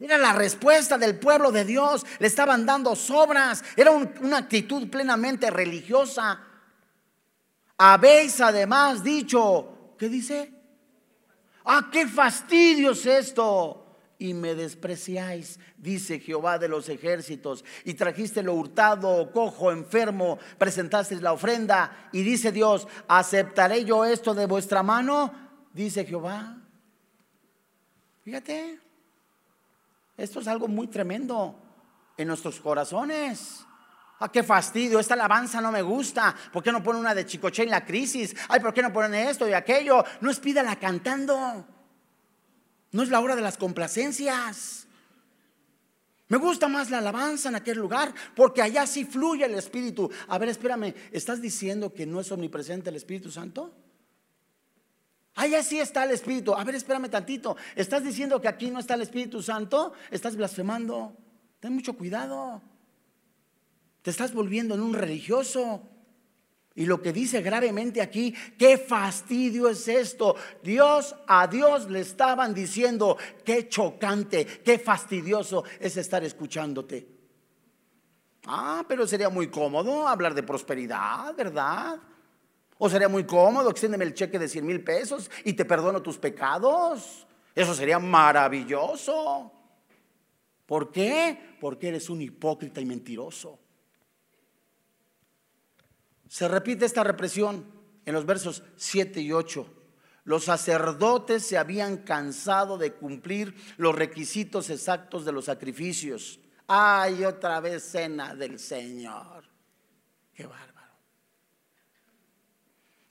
[0.00, 2.06] Era la respuesta del pueblo de Dios.
[2.18, 3.62] Le estaban dando sobras.
[3.76, 6.40] Era una actitud plenamente religiosa.
[7.76, 10.52] Habéis además dicho, ¿qué dice?
[11.66, 13.76] Ah, qué fastidio es esto.
[14.18, 17.64] Y me despreciáis, dice Jehová de los ejércitos.
[17.84, 22.08] Y trajiste lo hurtado, cojo, enfermo, presentasteis la ofrenda.
[22.12, 25.32] Y dice Dios, ¿aceptaré yo esto de vuestra mano?
[25.72, 26.58] Dice Jehová.
[28.22, 28.89] Fíjate.
[30.20, 31.58] Esto es algo muy tremendo
[32.14, 33.64] en nuestros corazones.
[34.18, 36.36] Ah, qué fastidio, esta alabanza no me gusta.
[36.52, 38.36] ¿Por qué no ponen una de Chicoche en la crisis?
[38.50, 40.04] Ay, ¿por qué no ponen esto y aquello?
[40.20, 41.66] No es pídala cantando.
[42.92, 44.86] No es la hora de las complacencias.
[46.28, 50.10] Me gusta más la alabanza en aquel lugar porque allá sí fluye el Espíritu.
[50.28, 53.72] A ver, espérame, ¿estás diciendo que no es omnipresente el Espíritu Santo?
[55.40, 56.52] Allá sí está el Espíritu.
[56.54, 57.56] A ver, espérame tantito.
[57.74, 59.94] ¿Estás diciendo que aquí no está el Espíritu Santo?
[60.10, 61.16] Estás blasfemando.
[61.60, 62.60] Ten mucho cuidado.
[64.02, 65.80] Te estás volviendo en un religioso.
[66.74, 70.36] Y lo que dice gravemente aquí, qué fastidio es esto.
[70.62, 77.08] Dios, a Dios le estaban diciendo, qué chocante, qué fastidioso es estar escuchándote.
[78.44, 81.98] Ah, pero sería muy cómodo hablar de prosperidad, ¿verdad?
[82.82, 86.16] O sería muy cómodo, extiéndeme el cheque de 100 mil pesos y te perdono tus
[86.16, 87.26] pecados.
[87.54, 89.52] Eso sería maravilloso.
[90.64, 91.56] ¿Por qué?
[91.60, 93.58] Porque eres un hipócrita y mentiroso.
[96.26, 97.66] Se repite esta represión
[98.06, 99.66] en los versos 7 y 8.
[100.24, 106.40] Los sacerdotes se habían cansado de cumplir los requisitos exactos de los sacrificios.
[106.66, 109.44] Ay, otra vez cena del Señor.
[110.32, 110.48] Qué.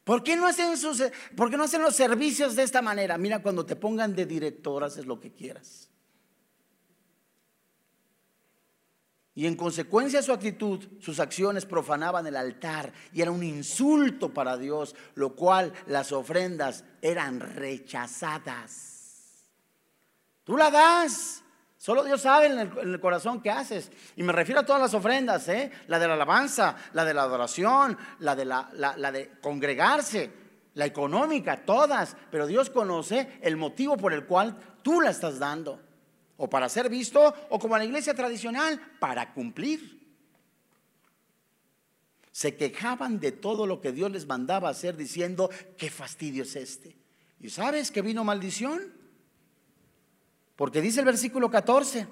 [0.10, 1.04] ¿Por qué, no hacen sus,
[1.36, 3.16] ¿Por qué no hacen los servicios de esta manera?
[3.20, 5.88] Mira, cuando te pongan de director, haces lo que quieras.
[9.36, 14.58] Y en consecuencia su actitud, sus acciones profanaban el altar y era un insulto para
[14.58, 19.46] Dios, lo cual las ofrendas eran rechazadas.
[20.44, 21.44] Tú la das,
[21.80, 23.92] solo Dios sabe en el, corazón qué haces.
[24.16, 25.72] Y me refiero a todas las ofrendas, ¿eh?
[25.88, 30.32] la de la alabanza, la de la adoración, la de, la, la de congregarse,
[30.76, 32.16] la económica, todas.
[32.30, 35.90] Pero Dios conoce el motivo por el cual tú la estás dando
[36.42, 40.00] o para ser visto, o como la iglesia tradicional, para cumplir.
[42.32, 46.96] Se quejaban de todo lo que Dios les mandaba hacer diciendo, qué fastidio es este.
[47.42, 48.99] ¿Y sabes que vino maldición?
[50.60, 52.06] Porque dice el versículo 14,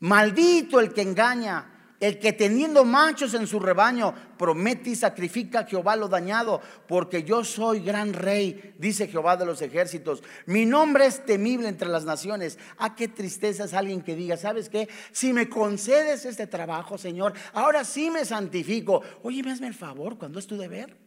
[0.00, 5.64] maldito el que engaña el que teniendo machos en su rebaño promete y sacrifica a
[5.64, 10.24] Jehová lo dañado, porque yo soy gran rey, dice Jehová de los ejércitos.
[10.46, 12.58] Mi nombre es temible entre las naciones.
[12.78, 14.88] Ah, qué tristeza es alguien que diga, ¿sabes qué?
[15.12, 19.02] Si me concedes este trabajo, Señor, ahora sí me santifico.
[19.22, 21.05] Oye, me hazme el favor cuando es tu deber.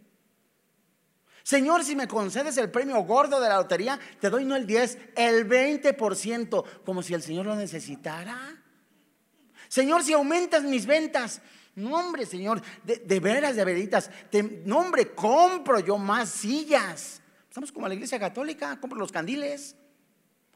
[1.43, 4.97] Señor, si me concedes el premio gordo de la lotería, te doy no el 10,
[5.15, 8.61] el 20%, como si el Señor lo necesitara.
[9.67, 11.41] Señor, si aumentas mis ventas,
[11.75, 14.11] no hombre, Señor, de, veras, de veritas,
[14.65, 17.21] no hombre, compro yo más sillas.
[17.47, 19.75] Estamos como la iglesia católica, compro los candiles,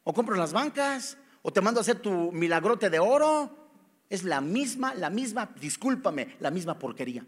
[0.04, 3.70] o compro las bancas, o te mando a hacer tu milagrote de oro.
[4.10, 7.26] Es la misma, la misma, discúlpame, la misma porquería.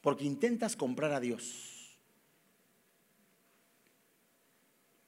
[0.00, 1.73] Porque intentas comprar a Dios.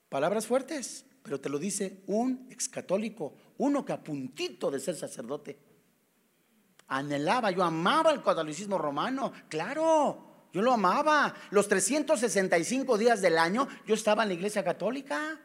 [0.08, 4.94] Palabras fuertes, pero te lo dice un ex católico, uno que a puntito de ser
[4.94, 5.58] sacerdote.
[6.88, 11.34] Anhelaba, yo amaba el catolicismo romano, claro, yo lo amaba.
[11.50, 15.40] Los 365 días del año yo estaba en la iglesia católica.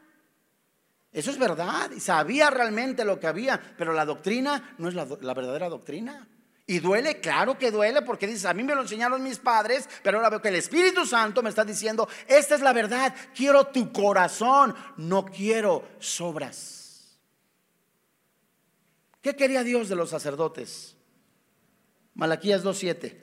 [1.11, 5.05] Eso es verdad, y sabía realmente lo que había, pero la doctrina no es la,
[5.19, 6.29] la verdadera doctrina.
[6.71, 10.17] Y duele, claro que duele, porque dices, a mí me lo enseñaron mis padres, pero
[10.17, 13.91] ahora veo que el Espíritu Santo me está diciendo, esta es la verdad, quiero tu
[13.91, 17.19] corazón, no quiero sobras.
[19.19, 20.95] ¿Qué quería Dios de los sacerdotes?
[22.13, 23.17] Malaquías 2.7.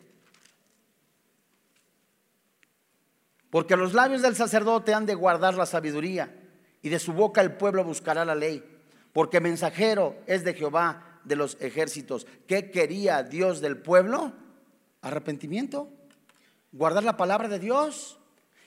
[3.49, 6.37] Porque los labios del sacerdote han de guardar la sabiduría,
[6.83, 8.63] y de su boca el pueblo buscará la ley,
[9.15, 12.27] porque mensajero es de Jehová de los ejércitos.
[12.47, 14.33] ¿Qué quería Dios del pueblo?
[15.03, 15.91] Arrepentimiento,
[16.73, 18.19] guardar la palabra de Dios.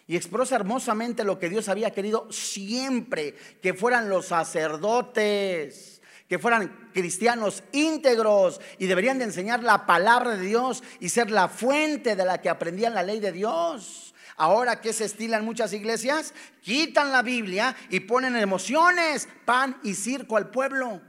[0.08, 6.90] Y expresa hermosamente lo que Dios había querido siempre, que fueran los sacerdotes, que fueran
[6.94, 12.26] cristianos íntegros y deberían de enseñar la palabra de Dios y ser la fuente de
[12.26, 14.14] la que aprendían la ley de Dios.
[14.36, 20.36] Ahora que se estilan muchas iglesias, quitan la Biblia y ponen emociones, pan y circo
[20.36, 21.02] al pueblo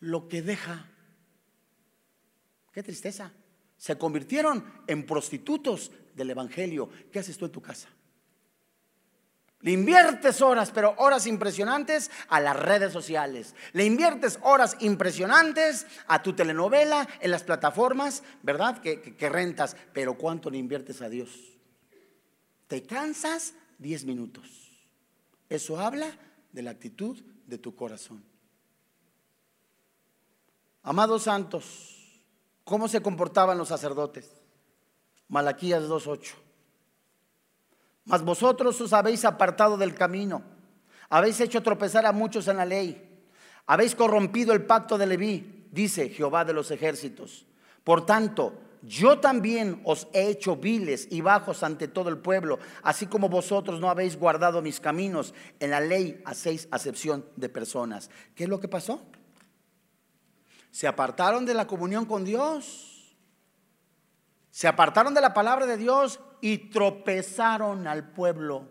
[0.00, 0.86] lo que deja.
[2.72, 3.32] Qué tristeza.
[3.76, 6.90] Se convirtieron en prostitutos del Evangelio.
[7.12, 7.88] ¿Qué haces tú en tu casa?
[9.60, 13.54] Le inviertes horas, pero horas impresionantes a las redes sociales.
[13.72, 18.80] Le inviertes horas impresionantes a tu telenovela en las plataformas, ¿verdad?
[18.80, 19.76] Que, que rentas.
[19.92, 21.58] Pero ¿cuánto le inviertes a Dios?
[22.68, 24.48] Te cansas 10 minutos.
[25.48, 26.06] Eso habla
[26.52, 28.22] de la actitud de tu corazón.
[30.88, 32.24] Amados santos,
[32.64, 34.32] ¿cómo se comportaban los sacerdotes?
[35.28, 36.32] Malaquías 2.8.
[38.06, 40.42] Mas vosotros os habéis apartado del camino,
[41.10, 43.22] habéis hecho tropezar a muchos en la ley,
[43.66, 47.44] habéis corrompido el pacto de Leví, dice Jehová de los ejércitos.
[47.84, 53.04] Por tanto, yo también os he hecho viles y bajos ante todo el pueblo, así
[53.08, 55.34] como vosotros no habéis guardado mis caminos.
[55.60, 58.08] En la ley hacéis acepción de personas.
[58.34, 59.02] ¿Qué es lo que pasó?
[60.70, 63.16] Se apartaron de la comunión con Dios.
[64.50, 68.68] Se apartaron de la palabra de Dios y tropezaron al pueblo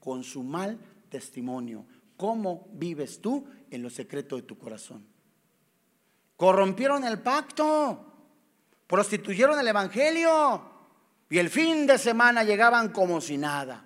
[0.00, 1.86] con su mal testimonio.
[2.16, 5.06] ¿Cómo vives tú en lo secreto de tu corazón?
[6.36, 8.10] Corrompieron el pacto
[8.86, 10.70] prostituyeron el Evangelio
[11.28, 13.84] y el fin de semana llegaban como si nada.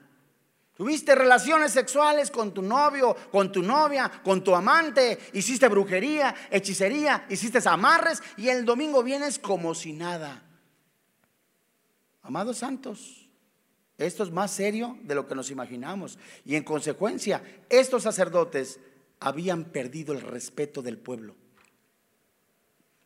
[0.79, 7.27] Tuviste relaciones sexuales con tu novio, con tu novia, con tu amante, hiciste brujería, hechicería,
[7.29, 10.41] hiciste amarres y el domingo vienes como si nada.
[12.23, 13.29] Amados santos,
[13.97, 16.17] esto es más serio de lo que nos imaginamos.
[16.45, 18.79] Y en consecuencia, estos sacerdotes
[19.19, 21.35] habían perdido el respeto del pueblo.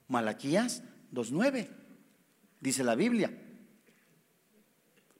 [0.08, 1.70] Malaquías 2.9
[2.60, 3.32] dice la Biblia.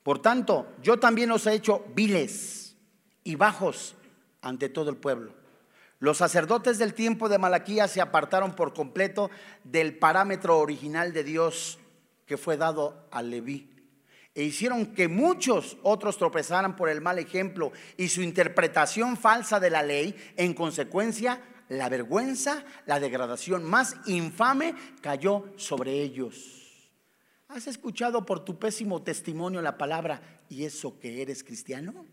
[0.03, 2.77] Por tanto, yo también os he hecho viles
[3.25, 3.95] y bajos
[4.41, 5.33] ante todo el pueblo.
[6.01, 9.31] Los sacerdotes del tiempo de Malaquía se apartaron por completo
[9.63, 11.79] del parámetro original de Dios
[12.27, 13.73] que fue dado a Leví
[14.35, 19.71] e hicieron que muchos otros tropezaran por el mal ejemplo y su interpretación falsa de
[19.71, 20.17] la ley.
[20.37, 26.62] En consecuencia, la vergüenza, la degradación más infame cayó sobre ellos.
[27.53, 32.07] ¿Has escuchado por tu pésimo testimonio la palabra y eso que eres cristiano?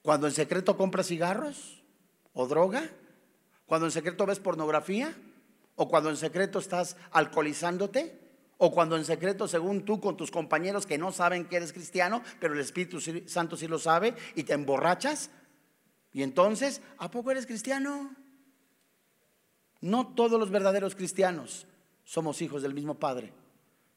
[0.00, 1.82] Cuando en secreto compras cigarros
[2.32, 2.90] o droga,
[3.66, 5.14] cuando en secreto ves pornografía,
[5.76, 8.18] o cuando en secreto estás alcoholizándote,
[8.56, 12.22] o cuando en secreto, según tú, con tus compañeros que no saben que eres cristiano,
[12.40, 15.30] pero el Espíritu Santo sí lo sabe, y te emborrachas.
[16.14, 18.16] Y entonces, ¿a poco eres cristiano?
[19.82, 21.66] No todos los verdaderos cristianos
[22.04, 23.32] somos hijos del mismo Padre.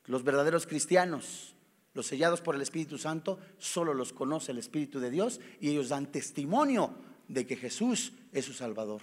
[0.05, 1.55] Los verdaderos cristianos,
[1.93, 5.89] los sellados por el Espíritu Santo, solo los conoce el Espíritu de Dios y ellos
[5.89, 6.95] dan testimonio
[7.27, 9.01] de que Jesús es su Salvador.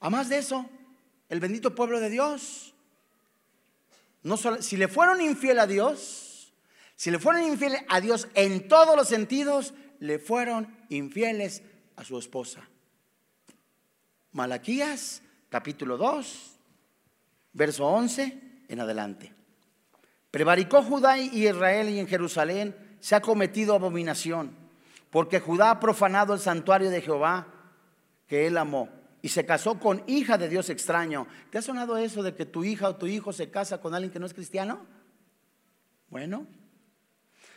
[0.00, 0.68] A más de eso,
[1.28, 2.74] el bendito pueblo de Dios,
[4.22, 6.52] no si le fueron infiel a Dios,
[6.96, 11.62] si le fueron infieles a Dios en todos los sentidos, le fueron infieles
[11.96, 12.68] a su esposa.
[14.32, 16.58] Malaquías capítulo 2,
[17.52, 19.34] verso 11 en adelante.
[20.30, 24.52] Prevaricó Judá y Israel y en Jerusalén se ha cometido abominación,
[25.10, 27.48] porque Judá ha profanado el santuario de Jehová
[28.26, 28.88] que él amó
[29.22, 31.26] y se casó con hija de Dios extraño.
[31.50, 34.12] ¿Te ha sonado eso de que tu hija o tu hijo se casa con alguien
[34.12, 34.86] que no es cristiano?
[36.08, 36.46] Bueno,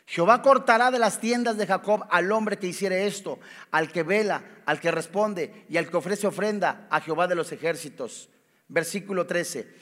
[0.06, 3.40] Jehová cortará de las tiendas de Jacob al hombre que hiciere esto,
[3.72, 7.52] al que vela, al que responde y al que ofrece ofrenda a Jehová de los
[7.52, 8.30] ejércitos.
[8.68, 9.76] Versículo 13.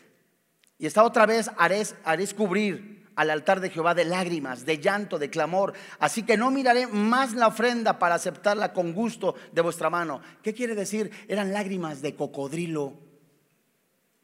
[0.77, 5.19] Y esta otra vez haréis, haréis cubrir al altar de Jehová de lágrimas, de llanto,
[5.19, 5.73] de clamor.
[5.99, 10.21] Así que no miraré más la ofrenda para aceptarla con gusto de vuestra mano.
[10.41, 11.11] ¿Qué quiere decir?
[11.27, 12.97] Eran lágrimas de cocodrilo.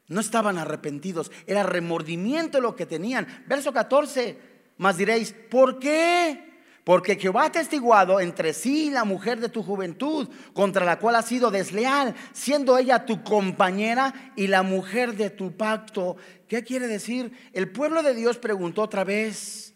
[0.08, 3.44] No estaban arrepentidos, era remordimiento lo que tenían.
[3.46, 4.47] Verso 14.
[4.78, 6.48] Mas diréis, ¿por qué?
[6.84, 11.26] Porque Jehová ha testiguado entre sí la mujer de tu juventud, contra la cual has
[11.26, 16.16] sido desleal, siendo ella tu compañera y la mujer de tu pacto.
[16.46, 17.32] ¿Qué quiere decir?
[17.52, 19.74] El pueblo de Dios preguntó otra vez,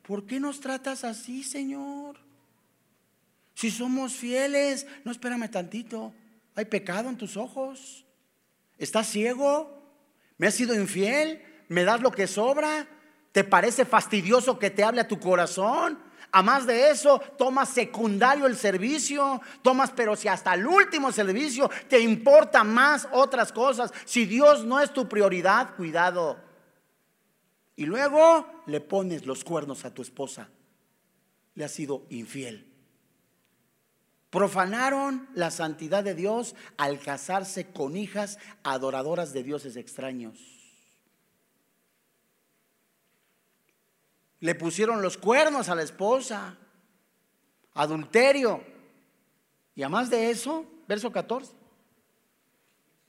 [0.00, 2.18] ¿por qué nos tratas así, Señor?
[3.52, 6.14] Si somos fieles, no espérame tantito,
[6.54, 8.06] hay pecado en tus ojos.
[8.78, 9.82] ¿Estás ciego?
[10.38, 11.42] ¿Me has sido infiel?
[11.68, 12.88] ¿Me das lo que sobra?
[13.38, 15.96] ¿Te parece fastidioso que te hable a tu corazón?
[16.32, 21.70] A más de eso, tomas secundario el servicio, tomas, pero si hasta el último servicio
[21.88, 26.36] te importa más otras cosas, si Dios no es tu prioridad, cuidado.
[27.76, 30.48] Y luego le pones los cuernos a tu esposa.
[31.54, 32.66] Le has sido infiel.
[34.30, 40.57] Profanaron la santidad de Dios al casarse con hijas adoradoras de dioses extraños.
[44.40, 46.56] Le pusieron los cuernos a la esposa,
[47.74, 48.62] adulterio.
[49.74, 51.52] Y además de eso, verso 14.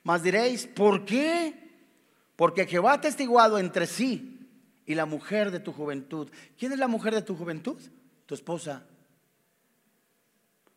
[0.03, 1.53] Más diréis, ¿por qué?
[2.35, 4.47] Porque Jehová ha testiguado entre sí
[4.85, 6.29] y la mujer de tu juventud.
[6.57, 7.79] ¿Quién es la mujer de tu juventud?
[8.25, 8.83] Tu esposa.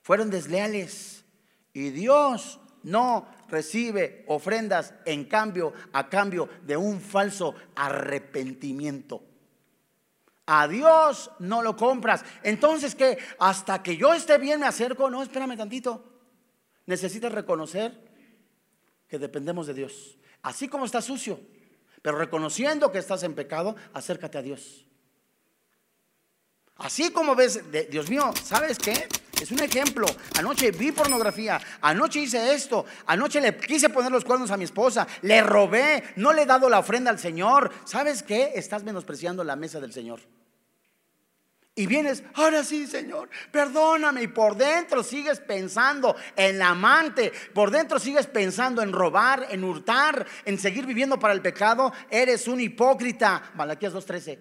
[0.03, 1.24] Fueron desleales
[1.72, 9.22] y Dios no recibe ofrendas en cambio a cambio de un falso arrepentimiento.
[10.47, 12.24] A Dios no lo compras.
[12.43, 15.11] Entonces, que Hasta que yo esté bien me acerco.
[15.11, 16.05] No, espérame tantito.
[16.86, 18.12] Necesitas reconocer
[19.09, 20.18] que dependemos de Dios.
[20.43, 21.38] Así como está sucio,
[22.03, 24.84] pero reconociendo que estás en pecado, acércate a Dios.
[26.76, 29.09] Así como ves, Dios mío, ¿sabes qué?
[29.43, 30.07] Es un ejemplo.
[30.38, 35.05] Anoche vi pornografía, anoche hice esto, anoche le quise poner los cuernos a mi esposa,
[35.22, 37.72] le robé, no le he dado la ofrenda al Señor.
[37.84, 38.53] ¿Sabes qué?
[38.55, 40.20] Estás menospreciando la mesa del Señor.
[41.74, 44.22] Y vienes, ahora sí, Señor, perdóname.
[44.22, 49.64] Y por dentro sigues pensando en la amante, por dentro sigues pensando en robar, en
[49.64, 51.93] hurtar, en seguir viviendo para el pecado.
[52.11, 53.51] Eres un hipócrita.
[53.57, 54.38] Malaquías 2:13.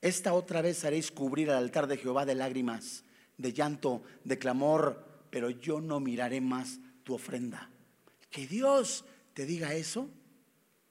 [0.00, 3.04] Esta otra vez haréis cubrir al altar de Jehová de lágrimas
[3.40, 7.70] de llanto, de clamor, pero yo no miraré más tu ofrenda.
[8.30, 10.08] Que Dios te diga eso,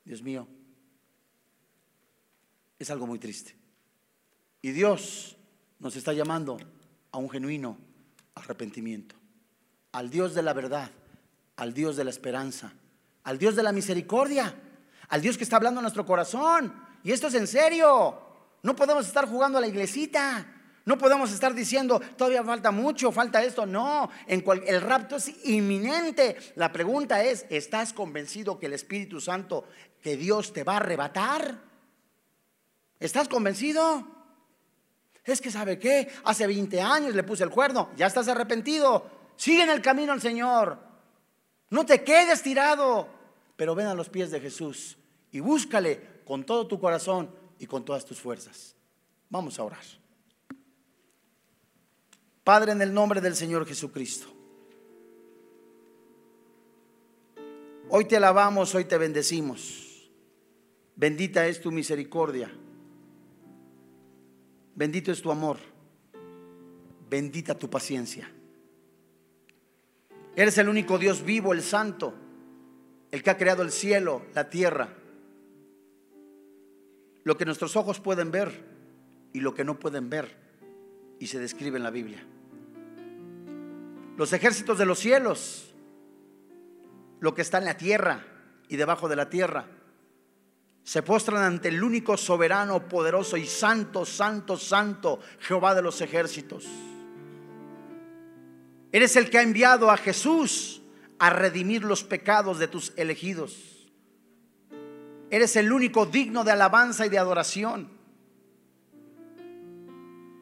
[0.03, 0.47] Dios mío,
[2.79, 3.55] es algo muy triste.
[4.61, 5.37] Y Dios
[5.77, 6.57] nos está llamando
[7.11, 7.77] a un genuino
[8.35, 9.15] arrepentimiento,
[9.91, 10.89] al Dios de la verdad,
[11.55, 12.73] al Dios de la esperanza,
[13.23, 14.55] al Dios de la misericordia,
[15.09, 16.73] al Dios que está hablando en nuestro corazón.
[17.03, 18.21] Y esto es en serio.
[18.63, 20.58] No podemos estar jugando a la iglesita.
[20.89, 23.67] No podemos estar diciendo, todavía falta mucho, falta esto.
[23.67, 26.35] No, en el rapto es inminente.
[26.55, 29.65] La pregunta es, ¿estás convencido que el Espíritu Santo,
[30.01, 31.59] que Dios te va a arrebatar?
[32.99, 34.03] ¿Estás convencido?
[35.23, 39.05] Es que sabe qué, hace 20 años le puse el cuerno, ya estás arrepentido.
[39.35, 40.79] Sigue en el camino al Señor.
[41.69, 43.07] No te quedes tirado,
[43.55, 44.97] pero ven a los pies de Jesús
[45.31, 47.29] y búscale con todo tu corazón
[47.59, 48.75] y con todas tus fuerzas.
[49.29, 49.99] Vamos a orar.
[52.49, 54.25] Padre, en el nombre del Señor Jesucristo.
[57.89, 60.09] Hoy te alabamos, hoy te bendecimos.
[60.95, 62.51] Bendita es tu misericordia.
[64.73, 65.57] Bendito es tu amor.
[67.07, 68.27] Bendita tu paciencia.
[70.35, 72.15] Eres el único Dios vivo, el santo,
[73.11, 74.89] el que ha creado el cielo, la tierra.
[77.23, 78.65] Lo que nuestros ojos pueden ver
[79.33, 80.35] y lo que no pueden ver.
[81.19, 82.25] Y se describe en la Biblia
[84.19, 85.73] los ejércitos de los cielos,
[87.21, 88.25] lo que está en la tierra
[88.67, 89.65] y debajo de la tierra,
[90.83, 96.67] se postran ante el único soberano, poderoso y santo, santo, santo, Jehová de los ejércitos.
[98.91, 100.81] Eres el que ha enviado a Jesús
[101.17, 103.89] a redimir los pecados de tus elegidos.
[105.29, 107.89] Eres el único digno de alabanza y de adoración.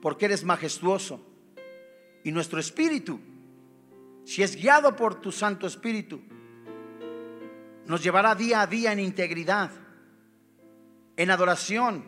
[0.02, 1.22] Porque eres majestuoso.
[2.24, 3.20] Y nuestro espíritu
[4.28, 6.20] si es guiado por tu Santo Espíritu,
[7.86, 9.72] nos llevará día a día en integridad,
[11.16, 12.04] en adoración,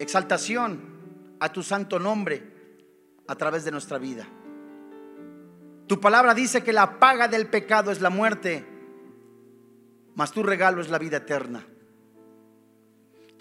[0.00, 2.42] exaltación a tu santo nombre
[3.28, 4.26] a través de nuestra vida.
[5.86, 8.66] Tu palabra dice que la paga del pecado es la muerte,
[10.16, 11.64] mas tu regalo es la vida eterna.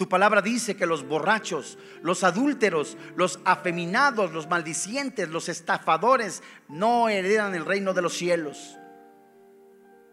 [0.04, 7.08] Tu palabra dice que los borrachos, los adúlteros, los afeminados, los maldicientes, los estafadores no
[7.08, 8.78] heredan el reino de los cielos.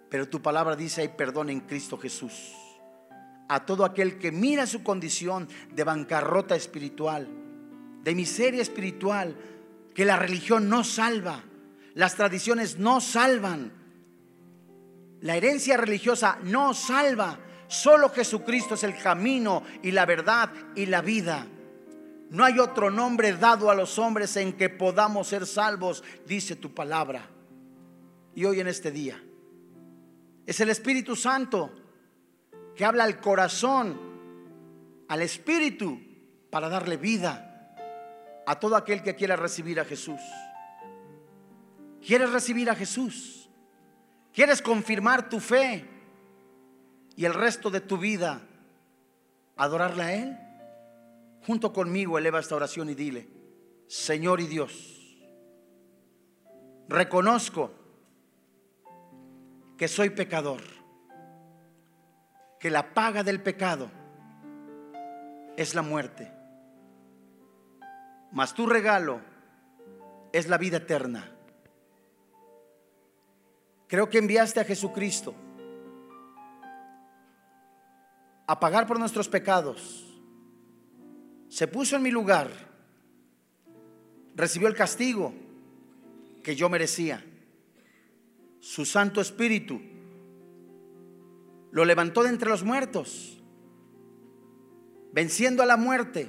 [0.09, 2.53] Pero tu palabra dice hay perdón en Cristo Jesús.
[3.49, 7.27] A todo aquel que mira su condición de bancarrota espiritual,
[8.05, 9.35] de miseria espiritual,
[9.93, 11.43] que la religión no salva,
[11.95, 13.73] las tradiciones no salvan,
[15.21, 17.41] la herencia religiosa no salva
[17.71, 21.47] Solo Jesucristo es el camino y la verdad y la vida.
[22.31, 26.75] No hay otro nombre dado a los hombres en que podamos ser salvos, dice tu
[26.75, 27.31] palabra.
[28.35, 29.23] Y hoy en este día
[30.47, 31.71] es el Espíritu Santo
[32.75, 34.01] que habla al corazón,
[35.07, 35.97] al Espíritu,
[36.51, 37.73] para darle vida
[38.49, 40.21] a todo aquel que quiera recibir a Jesús.
[42.05, 43.49] ¿Quieres recibir a Jesús?
[44.33, 45.90] ¿Quieres confirmar tu fe?
[47.21, 48.41] Y el resto de tu vida
[49.55, 50.39] adorarle a Él?
[51.47, 53.29] Junto conmigo eleva esta oración y dile,
[53.87, 55.21] Señor y Dios,
[56.89, 57.73] reconozco
[59.77, 60.63] que soy pecador,
[62.59, 63.91] que la paga del pecado
[65.59, 66.33] es la muerte,
[68.33, 69.21] mas tu regalo
[70.33, 71.31] es la vida eterna.
[73.89, 75.35] Creo que enviaste a Jesucristo
[78.51, 80.05] a pagar por nuestros pecados,
[81.49, 82.51] se puso en mi lugar,
[84.35, 85.33] recibió el castigo
[86.43, 87.25] que yo merecía.
[88.59, 89.81] Su Santo Espíritu
[91.71, 93.41] lo levantó de entre los muertos,
[95.13, 96.29] venciendo a la muerte,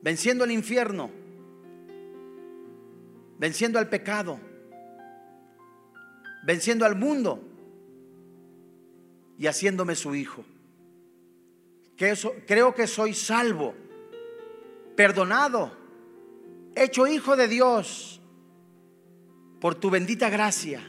[0.00, 1.10] venciendo el infierno,
[3.38, 4.40] venciendo al pecado.
[6.44, 7.51] venciendo al mundo
[9.42, 10.44] y haciéndome su hijo.
[11.96, 13.74] Creo que soy salvo,
[14.94, 15.76] perdonado,
[16.76, 18.20] hecho hijo de Dios
[19.60, 20.80] por tu bendita gracia.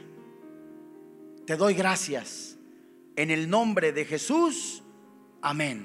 [1.44, 2.56] Te doy gracias.
[3.16, 4.84] En el nombre de Jesús.
[5.42, 5.84] Amén.